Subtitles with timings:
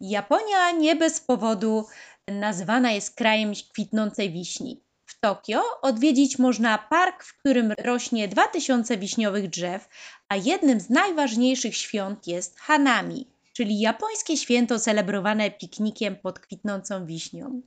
[0.00, 1.86] Japonia nie bez powodu
[2.28, 4.82] nazywana jest krajem kwitnącej wiśni.
[5.06, 9.88] W Tokio odwiedzić można park, w którym rośnie 2000 wiśniowych drzew,
[10.28, 17.62] a jednym z najważniejszych świąt jest Hanami, czyli japońskie święto celebrowane piknikiem pod kwitnącą wiśnią.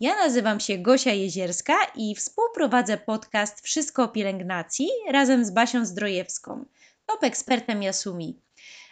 [0.00, 6.64] Ja nazywam się Gosia Jezierska i współprowadzę podcast Wszystko o pielęgnacji razem z Basią Zdrojewską,
[7.06, 8.45] top ekspertem Yasumi.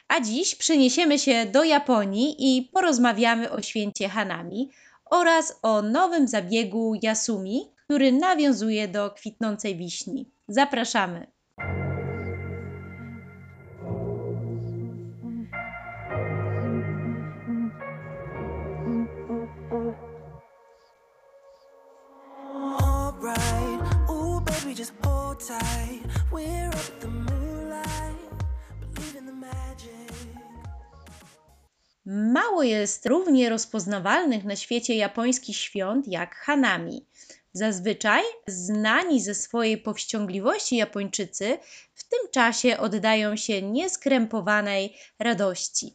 [0.09, 4.71] A dziś przeniesiemy się do Japonii i porozmawiamy o święcie Hanami
[5.11, 10.31] oraz o nowym zabiegu Yasumi, który nawiązuje do kwitnącej wiśni.
[10.49, 11.27] Zapraszamy!
[32.07, 37.07] Mało jest równie rozpoznawalnych na świecie japońskich świąt jak Hanami.
[37.53, 41.59] Zazwyczaj znani ze swojej powściągliwości Japończycy
[41.95, 45.95] w tym czasie oddają się nieskrępowanej radości.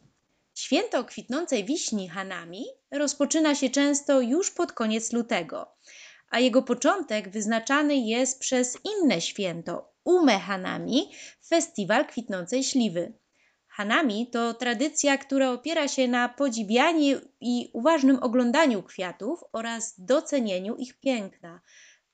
[0.54, 5.66] Święto kwitnącej wiśni Hanami rozpoczyna się często już pod koniec lutego,
[6.30, 11.10] a jego początek wyznaczany jest przez inne święto Ume Hanami,
[11.48, 13.12] festiwal kwitnącej śliwy.
[13.80, 21.00] Hanami to tradycja, która opiera się na podziwianiu i uważnym oglądaniu kwiatów oraz docenieniu ich
[21.00, 21.60] piękna.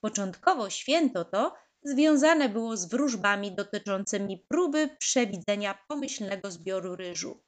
[0.00, 7.41] Początkowo święto to związane było z wróżbami dotyczącymi próby przewidzenia pomyślnego zbioru ryżu.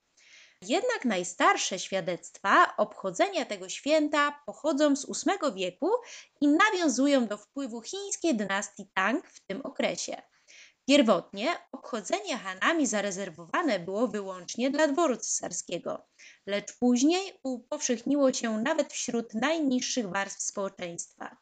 [0.62, 5.90] Jednak najstarsze świadectwa obchodzenia tego święta pochodzą z VIII wieku
[6.40, 10.22] i nawiązują do wpływu chińskiej dynastii Tang w tym okresie.
[10.88, 16.06] Pierwotnie obchodzenie Hanami zarezerwowane było wyłącznie dla dworu cesarskiego,
[16.46, 21.36] lecz później upowszechniło się nawet wśród najniższych warstw społeczeństwa.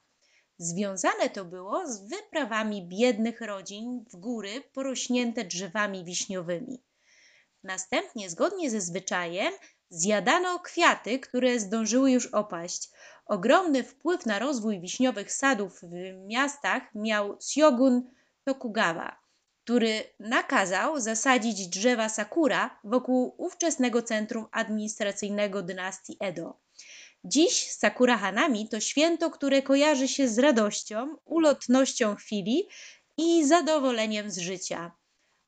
[0.59, 6.83] Związane to było z wyprawami biednych rodzin w góry porośnięte drzewami wiśniowymi.
[7.63, 9.53] Następnie, zgodnie ze zwyczajem,
[9.91, 12.91] zjadano kwiaty, które zdążyły już opaść.
[13.27, 18.11] Ogromny wpływ na rozwój wiśniowych sadów w miastach miał Shogun
[18.45, 19.26] Tokugawa
[19.67, 26.57] który nakazał zasadzić drzewa sakura wokół ówczesnego centrum administracyjnego dynastii Edo.
[27.25, 32.69] Dziś Sakura Hanami to święto, które kojarzy się z radością, ulotnością chwili
[33.19, 34.93] i zadowoleniem z życia.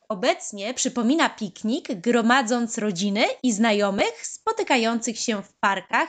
[0.09, 6.09] Obecnie przypomina piknik, gromadząc rodziny i znajomych spotykających się w parkach,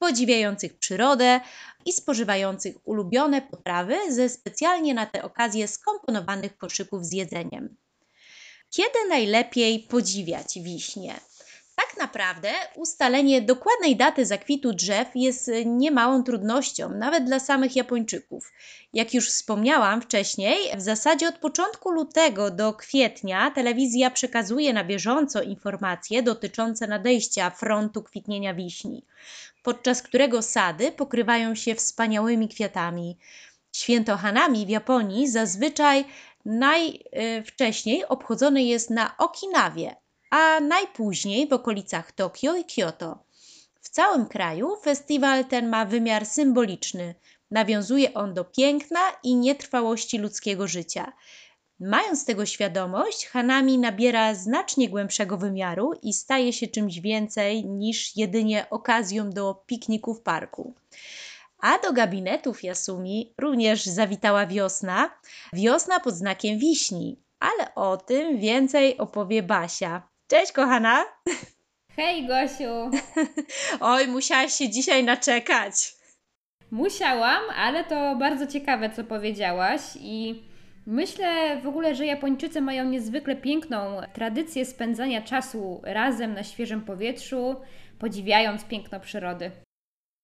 [0.00, 1.40] podziwiających przyrodę
[1.86, 7.76] i spożywających ulubione potrawy ze specjalnie na tę okazję skomponowanych koszyków z jedzeniem.
[8.70, 11.20] Kiedy najlepiej podziwiać wiśnie?
[12.00, 18.52] Naprawdę ustalenie dokładnej daty zakwitu drzew jest niemałą trudnością, nawet dla samych Japończyków.
[18.92, 25.42] Jak już wspomniałam wcześniej, w zasadzie od początku lutego do kwietnia telewizja przekazuje na bieżąco
[25.42, 29.04] informacje dotyczące nadejścia frontu kwitnienia wiśni,
[29.62, 33.16] podczas którego sady pokrywają się wspaniałymi kwiatami.
[33.72, 36.04] Święto Hanami w Japonii zazwyczaj
[36.44, 39.96] najwcześniej obchodzone jest na Okinawie,
[40.30, 43.24] a najpóźniej w okolicach Tokio i Kyoto.
[43.80, 47.14] W całym kraju festiwal ten ma wymiar symboliczny.
[47.50, 51.12] Nawiązuje on do piękna i nietrwałości ludzkiego życia.
[51.80, 58.66] Mając tego świadomość, Hanami nabiera znacznie głębszego wymiaru i staje się czymś więcej niż jedynie
[58.70, 60.74] okazją do pikniku w parku.
[61.58, 65.10] A do gabinetów Yasumi również zawitała wiosna.
[65.52, 70.09] Wiosna pod znakiem wiśni, ale o tym więcej opowie Basia.
[70.30, 71.04] Cześć, kochana.
[71.96, 72.90] Hej, Gosiu.
[73.80, 75.72] Oj, musiałaś się dzisiaj naczekać.
[76.70, 80.42] Musiałam, ale to bardzo ciekawe, co powiedziałaś i
[80.86, 87.56] myślę w ogóle, że Japończycy mają niezwykle piękną tradycję spędzania czasu razem na świeżym powietrzu,
[87.98, 89.50] podziwiając piękno przyrody.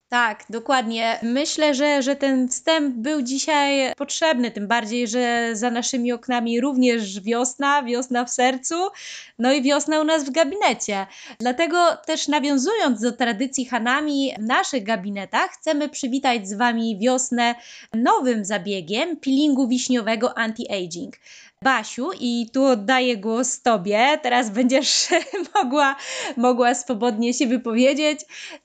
[0.09, 1.19] Tak, dokładnie.
[1.23, 7.21] Myślę, że, że ten wstęp był dzisiaj potrzebny, tym bardziej, że za naszymi oknami również
[7.21, 8.75] wiosna, wiosna w sercu,
[9.39, 11.07] no i wiosna u nas w gabinecie.
[11.39, 17.55] Dlatego też nawiązując do tradycji Hanami w naszych gabinetach, chcemy przywitać z Wami wiosnę
[17.95, 21.11] nowym zabiegiem peelingu wiśniowego anti-aging.
[21.65, 24.19] Basiu, i tu oddaję głos Tobie.
[24.23, 25.07] Teraz będziesz
[25.63, 25.97] mogła,
[26.37, 28.21] mogła swobodnie się wypowiedzieć.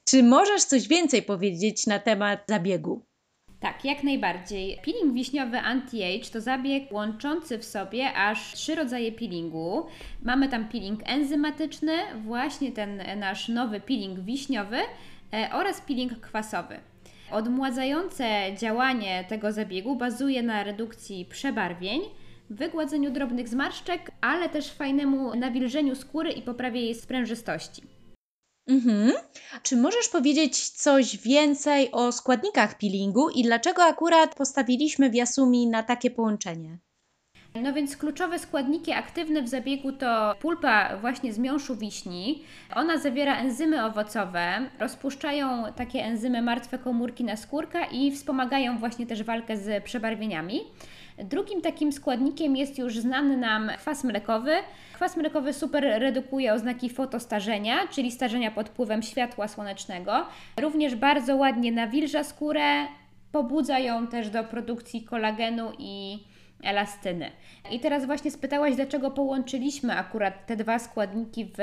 [0.05, 3.05] Czy możesz coś więcej powiedzieć na temat zabiegu?
[3.59, 4.79] Tak, jak najbardziej.
[4.85, 9.85] Peeling wiśniowy anti-age to zabieg łączący w sobie aż trzy rodzaje peelingu.
[10.23, 11.93] Mamy tam peeling enzymatyczny,
[12.25, 14.77] właśnie ten nasz nowy peeling wiśniowy
[15.33, 16.79] e, oraz peeling kwasowy.
[17.31, 18.25] Odmładzające
[18.57, 22.01] działanie tego zabiegu bazuje na redukcji przebarwień,
[22.51, 27.81] wygładzeniu drobnych zmarszczek, ale też fajnemu nawilżeniu skóry i poprawie jej sprężystości.
[28.67, 29.11] Mhm.
[29.63, 35.83] Czy możesz powiedzieć coś więcej o składnikach peelingu i dlaczego akurat postawiliśmy w Yasumi na
[35.83, 36.77] takie połączenie?
[37.55, 42.43] No więc kluczowe składniki aktywne w zabiegu to pulpa właśnie z miąższu wiśni.
[42.75, 49.23] Ona zawiera enzymy owocowe, rozpuszczają takie enzymy martwe komórki na skórka i wspomagają właśnie też
[49.23, 50.61] walkę z przebarwieniami.
[51.23, 54.51] Drugim takim składnikiem jest już znany nam kwas mlekowy.
[54.93, 60.25] Kwas mlekowy super redukuje oznaki fotostarzenia, czyli starzenia pod wpływem światła słonecznego.
[60.61, 62.85] Również bardzo ładnie nawilża skórę,
[63.31, 66.19] pobudza ją też do produkcji kolagenu i
[66.63, 67.31] elastyny.
[67.71, 71.57] I teraz właśnie spytałaś, dlaczego połączyliśmy akurat te dwa składniki w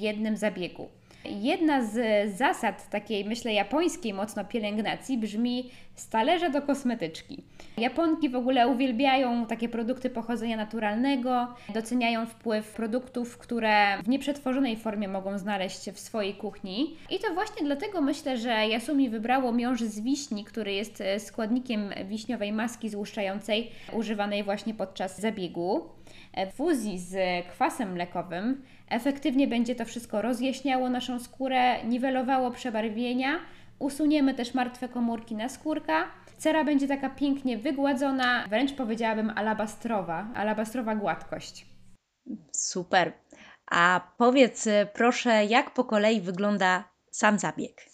[0.00, 0.88] jednym zabiegu.
[1.24, 1.96] Jedna z
[2.36, 7.42] zasad takiej, myślę, japońskiej mocno pielęgnacji brzmi z talerza do kosmetyczki.
[7.76, 15.08] Japonki w ogóle uwielbiają takie produkty pochodzenia naturalnego, doceniają wpływ produktów, które w nieprzetworzonej formie
[15.08, 16.96] mogą znaleźć w swojej kuchni.
[17.10, 22.52] I to właśnie dlatego myślę, że Yasumi wybrało miąższ z wiśni, który jest składnikiem wiśniowej
[22.52, 25.82] maski złuszczającej, używanej właśnie podczas zabiegu.
[26.52, 27.16] W fuzji z
[27.46, 33.38] kwasem mlekowym efektywnie będzie to wszystko rozjaśniało naszą skórę, niwelowało przebarwienia,
[33.78, 36.04] usuniemy też martwe komórki na skórka.
[36.38, 41.66] Cera będzie taka pięknie wygładzona, wręcz powiedziałabym alabastrowa, alabastrowa gładkość.
[42.52, 43.12] Super.
[43.70, 47.93] A powiedz proszę, jak po kolei wygląda sam zabieg?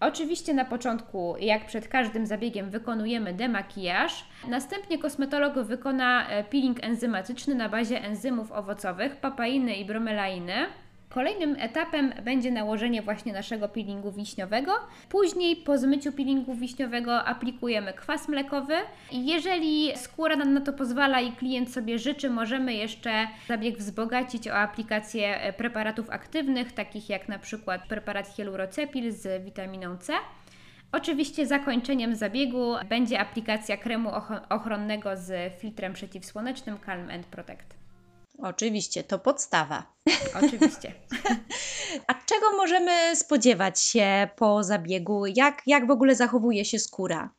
[0.00, 4.24] Oczywiście na początku, jak przed każdym zabiegiem, wykonujemy demakijaż.
[4.48, 10.66] Następnie kosmetolog wykona e, peeling enzymatyczny na bazie enzymów owocowych, papainy i bromelainy.
[11.08, 14.72] Kolejnym etapem będzie nałożenie właśnie naszego peelingu wiśniowego.
[15.08, 18.74] Później po zmyciu peelingu wiśniowego aplikujemy kwas mlekowy.
[19.12, 24.54] Jeżeli skóra nam na to pozwala i klient sobie życzy, możemy jeszcze zabieg wzbogacić o
[24.54, 30.12] aplikację preparatów aktywnych, takich jak na przykład preparat hialurocepil z witaminą C.
[30.92, 34.10] Oczywiście zakończeniem zabiegu będzie aplikacja kremu
[34.48, 37.75] ochronnego z filtrem przeciwsłonecznym Calm and Protect.
[38.38, 39.92] Oczywiście, to podstawa.
[40.44, 40.92] Oczywiście.
[42.08, 45.26] A czego możemy spodziewać się po zabiegu?
[45.26, 47.30] Jak, jak w ogóle zachowuje się skóra?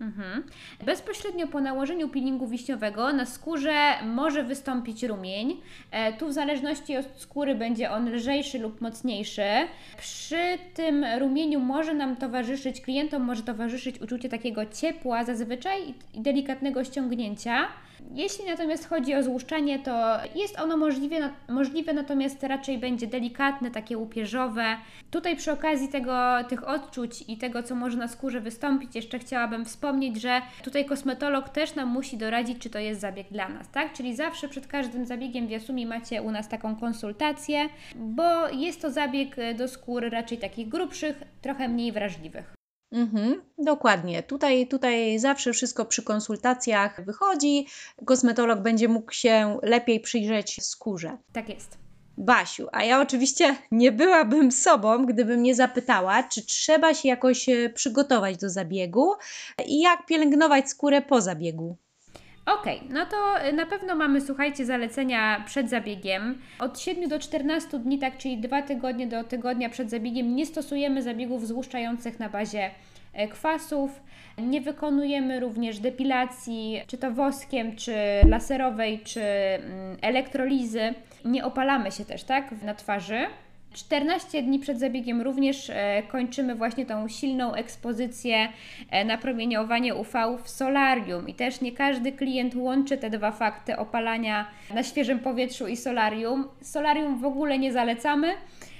[0.00, 0.42] Mhm.
[0.86, 3.74] Bezpośrednio po nałożeniu peelingu wiśniowego na skórze
[4.04, 5.60] może wystąpić rumień.
[5.90, 9.42] E, tu w zależności od skóry będzie on lżejszy lub mocniejszy.
[9.98, 16.84] Przy tym rumieniu może nam towarzyszyć, klientom może towarzyszyć uczucie takiego ciepła zazwyczaj i delikatnego
[16.84, 17.68] ściągnięcia.
[18.14, 23.98] Jeśli natomiast chodzi o złuszczanie, to jest ono możliwe, możliwe, natomiast raczej będzie delikatne, takie
[23.98, 24.64] upierzowe.
[25.10, 26.14] Tutaj przy okazji tego,
[26.48, 31.48] tych odczuć i tego, co może na skórze wystąpić, jeszcze chciałabym wspomnieć, że tutaj kosmetolog
[31.48, 33.92] też nam musi doradzić, czy to jest zabieg dla nas, tak?
[33.92, 38.90] Czyli zawsze przed każdym zabiegiem w Yasumi macie u nas taką konsultację, bo jest to
[38.90, 42.54] zabieg do skór raczej takich grubszych, trochę mniej wrażliwych.
[42.92, 44.22] Mhm, dokładnie.
[44.22, 47.66] Tutaj, tutaj zawsze wszystko przy konsultacjach wychodzi.
[48.04, 51.16] Kosmetolog będzie mógł się lepiej przyjrzeć skórze.
[51.32, 51.89] Tak jest.
[52.20, 57.68] Basiu, a ja oczywiście nie byłabym sobą, gdybym nie zapytała, czy trzeba się jakoś e,
[57.68, 59.12] przygotować do zabiegu
[59.66, 61.76] i jak pielęgnować skórę po zabiegu.
[62.46, 66.38] Okej, okay, no to e, na pewno mamy, słuchajcie, zalecenia przed zabiegiem.
[66.58, 71.02] Od 7 do 14 dni, tak, czyli 2 tygodnie do tygodnia przed zabiegiem, nie stosujemy
[71.02, 72.70] zabiegów złuszczających na bazie
[73.12, 74.00] e, kwasów.
[74.38, 77.94] Nie wykonujemy również depilacji, czy to woskiem, czy
[78.28, 80.94] laserowej, czy mm, elektrolizy.
[81.24, 83.26] Nie opalamy się też, tak, na twarzy.
[83.72, 88.48] 14 dni przed zabiegiem również e, kończymy właśnie tą silną ekspozycję
[88.90, 93.76] e, na promieniowanie UV w solarium i też nie każdy klient łączy te dwa fakty
[93.76, 96.48] opalania na świeżym powietrzu i solarium.
[96.60, 98.34] Solarium w ogóle nie zalecamy.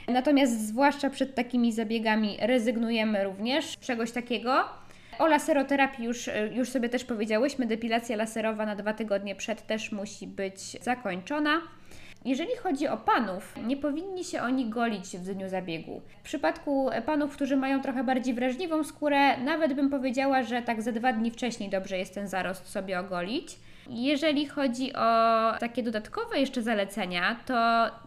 [0.09, 4.65] Natomiast zwłaszcza przed takimi zabiegami rezygnujemy również z czegoś takiego.
[5.19, 9.93] O laseroterapii już, e, już sobie też powiedziałyśmy, depilacja laserowa na dwa tygodnie przed też
[9.93, 11.61] musi być zakończona.
[12.25, 16.01] Jeżeli chodzi o panów, nie powinni się oni golić w dniu zabiegu.
[16.21, 20.93] W przypadku panów, którzy mają trochę bardziej wrażliwą skórę, nawet bym powiedziała, że tak ze
[20.93, 23.57] dwa dni wcześniej dobrze jest ten zarost sobie ogolić.
[23.93, 27.55] Jeżeli chodzi o takie dodatkowe jeszcze zalecenia, to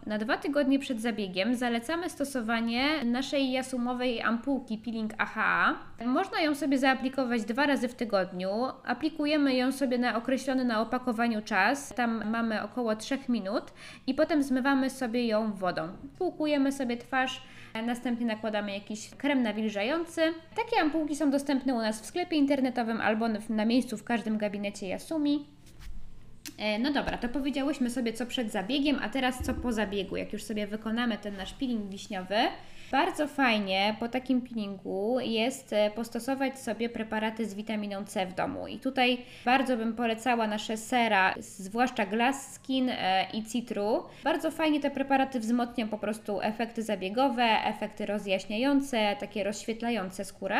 [0.06, 5.78] na dwa tygodnie przed zabiegiem zalecamy stosowanie naszej jasumowej ampułki peeling AHA.
[6.06, 8.50] Można ją sobie zaaplikować dwa razy w tygodniu.
[8.84, 11.94] Aplikujemy ją sobie na określony na opakowaniu czas.
[11.96, 13.64] Tam mamy około 3 minut
[14.06, 15.88] i potem zmywamy sobie ją wodą.
[16.18, 17.42] Płukujemy sobie twarz
[17.82, 20.20] Następnie nakładamy jakiś krem nawilżający.
[20.56, 24.86] Takie ampułki są dostępne u nas w sklepie internetowym albo na miejscu w każdym gabinecie
[24.86, 25.46] Yasumi.
[26.58, 30.32] E, no dobra, to powiedziałyśmy sobie co przed zabiegiem, a teraz co po zabiegu, jak
[30.32, 32.36] już sobie wykonamy ten nasz peeling wiśniowy.
[32.92, 38.68] Bardzo fajnie po takim peelingu jest e, postosować sobie preparaty z witaminą C w domu.
[38.68, 44.02] I tutaj bardzo bym polecała nasze sera, zwłaszcza Glass Skin e, i Citru.
[44.24, 50.56] Bardzo fajnie te preparaty wzmocnią po prostu efekty zabiegowe, efekty rozjaśniające, takie rozświetlające skórę.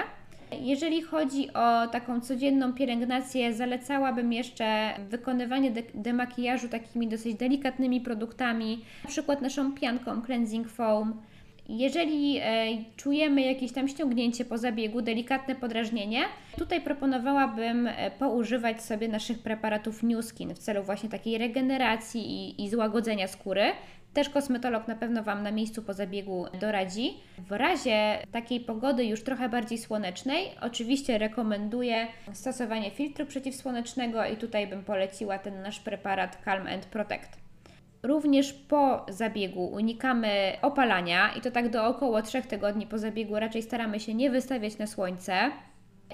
[0.60, 8.84] Jeżeli chodzi o taką codzienną pielęgnację, zalecałabym jeszcze wykonywanie de demakijażu takimi dosyć delikatnymi produktami,
[9.04, 11.22] na przykład naszą pianką Cleansing Foam.
[11.68, 16.22] Jeżeli e, czujemy jakieś tam ściągnięcie po zabiegu, delikatne podrażnienie,
[16.58, 22.64] tutaj proponowałabym e, poużywać sobie naszych preparatów New Skin w celu właśnie takiej regeneracji i,
[22.64, 23.62] i złagodzenia skóry.
[24.14, 27.14] Też kosmetolog na pewno Wam na miejscu po zabiegu doradzi.
[27.38, 34.66] W razie takiej pogody już trochę bardziej słonecznej, oczywiście rekomenduję stosowanie filtru przeciwsłonecznego i tutaj
[34.66, 37.36] bym poleciła ten nasz preparat Calm and Protect.
[38.02, 43.62] Również po zabiegu unikamy opalania i to tak do około 3 tygodni po zabiegu raczej
[43.62, 45.50] staramy się nie wystawiać na słońce.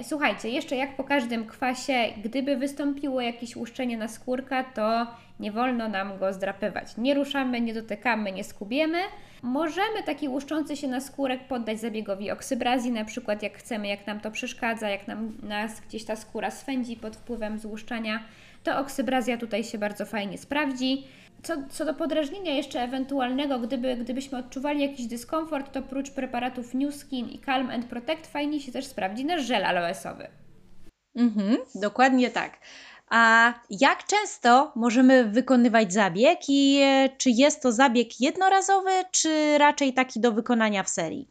[0.03, 5.07] Słuchajcie, jeszcze jak po każdym kwasie, gdyby wystąpiło jakieś łuszczenie na skórka, to
[5.41, 6.97] nie wolno nam go zdrapywać.
[6.97, 8.99] Nie ruszamy, nie dotykamy, nie skubiemy.
[9.43, 14.21] Możemy taki łuszczący się na skórek poddać zabiegowi oksybrazji, na przykład jak chcemy, jak nam
[14.21, 18.23] to przeszkadza, jak nam nas gdzieś ta skóra swędzi pod wpływem złuszczania,
[18.65, 21.05] to oksybrazja tutaj się bardzo fajnie sprawdzi.
[21.43, 26.95] Co, co do podrażnienia jeszcze ewentualnego, gdyby, gdybyśmy odczuwali jakiś dyskomfort, to prócz preparatów New
[26.95, 30.29] Skin i Calm and Protect fajnie się też sprawdzi nasz żel aloesowy.
[31.17, 32.59] Mhm, dokładnie tak.
[33.11, 39.93] A jak często możemy wykonywać zabieg i e, czy jest to zabieg jednorazowy, czy raczej
[39.93, 41.29] taki do wykonania w serii?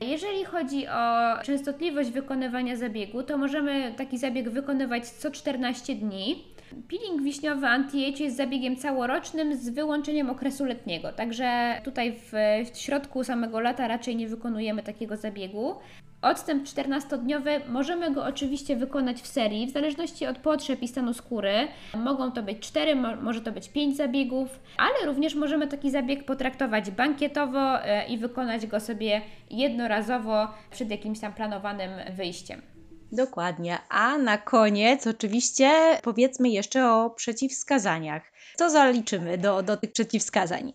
[0.00, 6.44] Jeżeli chodzi o częstotliwość wykonywania zabiegu, to możemy taki zabieg wykonywać co 14 dni.
[6.88, 12.32] Peeling wiśniowy anti-age jest zabiegiem całorocznym z wyłączeniem okresu letniego, także tutaj w,
[12.72, 15.74] w środku samego lata raczej nie wykonujemy takiego zabiegu.
[16.22, 21.52] Odstęp 14-dniowy możemy go oczywiście wykonać w serii, w zależności od potrzeb i stanu skóry.
[21.96, 26.90] Mogą to być 4, może to być 5 zabiegów, ale również możemy taki zabieg potraktować
[26.90, 29.20] bankietowo e, i wykonać go sobie
[29.50, 32.62] jednorazowo przed jakimś tam planowanym wyjściem.
[33.12, 33.78] Dokładnie.
[33.88, 35.70] A na koniec oczywiście
[36.02, 38.22] powiedzmy jeszcze o przeciwwskazaniach.
[38.56, 40.72] Co zaliczymy do, do tych przeciwwskazań?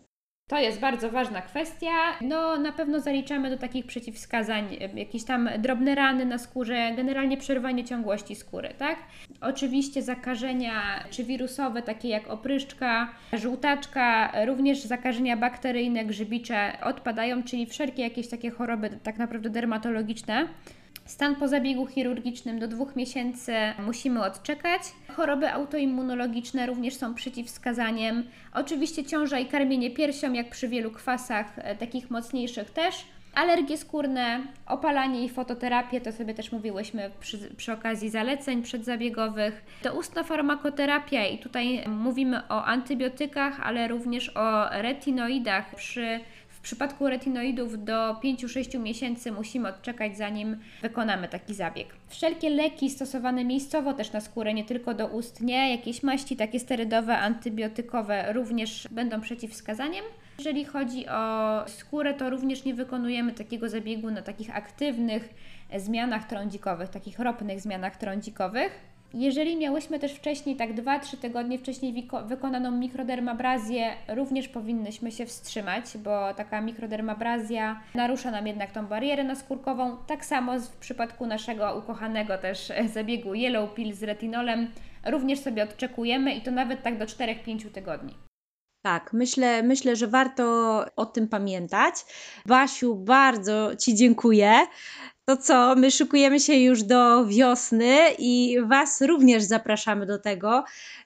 [0.48, 1.92] To jest bardzo ważna kwestia.
[2.22, 7.86] No, na pewno zaliczamy do takich przeciwwskazań jakieś tam drobne rany na skórze, generalnie przerwanie
[7.86, 8.98] ciągłości skóry, tak?
[9.42, 18.04] Oczywiście zakażenia czy wirusowe, takie jak opryszczka, żółtaczka, również zakażenia bakteryjne, grzybicze odpadają, czyli wszelkie
[18.04, 20.48] jakieś takie choroby tak naprawdę dermatologiczne.
[21.06, 23.54] Stan po zabiegu chirurgicznym do dwóch miesięcy
[23.86, 24.82] musimy odczekać.
[25.16, 28.24] Choroby autoimmunologiczne również są przeciwwskazaniem.
[28.54, 33.06] Oczywiście ciąża i karmienie piersią, jak przy wielu kwasach, e, takich mocniejszych też.
[33.36, 39.66] Alergie skórne, opalanie i fototerapię, to sobie też mówiłyśmy przy, przy okazji zaleceń przedzabiegowych.
[39.82, 46.20] To ustna farmakoterapia i tutaj mówimy o antybiotykach, ale również o retinoidach przy
[46.64, 51.88] przypadku retinoidów do 5-6 miesięcy musimy odczekać, zanim wykonamy taki zabieg.
[52.08, 56.60] Wszelkie leki stosowane miejscowo też na skórę, nie tylko do ust, nie, jakieś maści takie
[56.60, 60.06] sterydowe, antybiotykowe również będą przeciwwskazaniem.
[60.38, 65.34] Jeżeli chodzi o skórę, to również nie wykonujemy takiego zabiegu na takich aktywnych
[65.78, 68.93] zmianach trądzikowych, takich ropnych zmianach trądzikowych.
[69.14, 76.34] Jeżeli miałyśmy też wcześniej, tak 2-3 tygodnie wcześniej wykonaną mikrodermabrazję, również powinnyśmy się wstrzymać, bo
[76.34, 79.98] taka mikrodermabrazja narusza nam jednak tą barierę naskórkową.
[80.08, 84.68] Tak samo w przypadku naszego ukochanego też zabiegu Yellow Pill z retinolem,
[85.06, 88.14] również sobie odczekujemy i to nawet tak do 4-5 tygodni.
[88.86, 90.44] Tak, myślę, myślę, że warto
[90.96, 91.96] o tym pamiętać.
[92.46, 94.54] Basiu, bardzo Ci dziękuję.
[95.26, 100.64] To co, my szykujemy się już do wiosny i Was również zapraszamy do tego.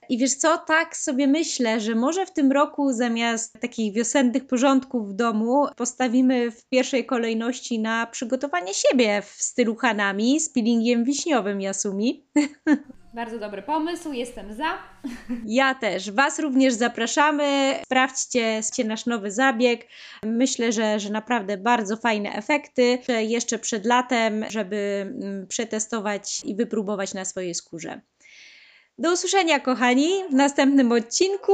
[0.09, 5.09] I wiesz co, tak sobie myślę, że może w tym roku zamiast takich wiosennych porządków
[5.09, 11.61] w domu postawimy w pierwszej kolejności na przygotowanie siebie w stylu Hanami z peelingiem wiśniowym
[11.61, 12.23] Yasumi.
[13.13, 14.77] Bardzo dobry pomysł, jestem za.
[15.45, 16.11] Ja też.
[16.11, 17.75] Was również zapraszamy.
[17.85, 19.87] Sprawdźcie nasz nowy zabieg.
[20.23, 22.99] Myślę, że, że naprawdę bardzo fajne efekty.
[23.19, 24.75] Jeszcze przed latem, żeby
[25.21, 28.01] mm, przetestować i wypróbować na swojej skórze.
[28.97, 31.53] Do usłyszenia, kochani, w następnym odcinku.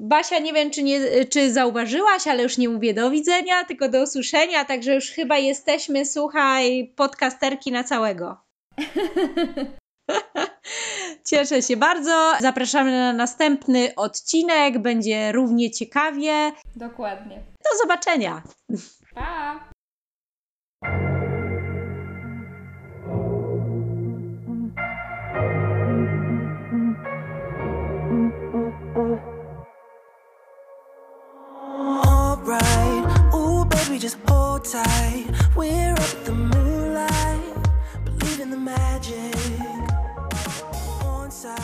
[0.00, 4.02] Basia, nie wiem, czy, nie, czy zauważyłaś, ale już nie mówię do widzenia, tylko do
[4.02, 8.36] usłyszenia, także już chyba jesteśmy, słuchaj, podcasterki na całego.
[11.30, 12.32] Cieszę się bardzo.
[12.40, 14.78] Zapraszamy na następny odcinek.
[14.78, 16.52] Będzie równie ciekawie.
[16.76, 17.36] Dokładnie.
[17.36, 18.42] Do zobaczenia.
[19.14, 19.72] Pa!
[34.02, 35.30] Just hold tight.
[35.54, 37.68] We're up the moonlight,
[38.04, 39.81] believe in the magic.
[41.42, 41.58] Side,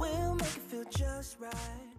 [0.00, 1.91] we'll make it feel just right.